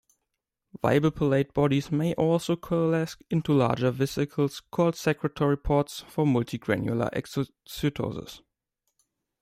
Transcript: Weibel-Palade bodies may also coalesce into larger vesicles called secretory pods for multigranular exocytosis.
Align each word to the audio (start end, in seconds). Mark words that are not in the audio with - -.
Weibel-Palade 0.81 1.53
bodies 1.53 1.91
may 1.91 2.15
also 2.15 2.55
coalesce 2.55 3.17
into 3.29 3.53
larger 3.53 3.91
vesicles 3.91 4.59
called 4.71 4.95
secretory 4.95 5.57
pods 5.57 5.99
for 6.07 6.25
multigranular 6.25 7.11
exocytosis. 7.13 8.41